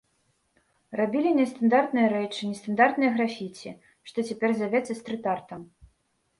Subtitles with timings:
[0.99, 3.69] Рабілі нестандартныя рэчы, нестандартныя графіці,
[4.11, 5.61] што цяпер завецца стрыт-артам.